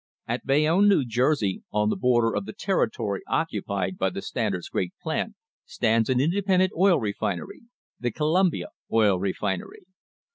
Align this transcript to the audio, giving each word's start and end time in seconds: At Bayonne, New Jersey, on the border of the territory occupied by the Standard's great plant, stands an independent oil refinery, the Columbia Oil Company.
At 0.27 0.47
Bayonne, 0.47 0.87
New 0.87 1.05
Jersey, 1.05 1.61
on 1.71 1.89
the 1.91 1.95
border 1.95 2.35
of 2.35 2.45
the 2.47 2.53
territory 2.53 3.21
occupied 3.27 3.99
by 3.99 4.09
the 4.09 4.23
Standard's 4.23 4.67
great 4.67 4.93
plant, 4.99 5.35
stands 5.63 6.09
an 6.09 6.19
independent 6.19 6.71
oil 6.75 6.99
refinery, 6.99 7.61
the 7.99 8.09
Columbia 8.09 8.69
Oil 8.91 9.19
Company. 9.21 9.81